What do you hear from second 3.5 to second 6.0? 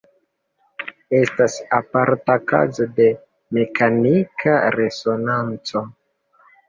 mekanika resonanco.